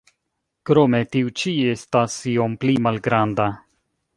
Krome 0.69 1.01
tiu 1.15 1.29
ĉi 1.41 1.53
estas 1.73 2.15
iom 2.33 2.57
pli 2.65 2.79
malgranda. 2.87 3.51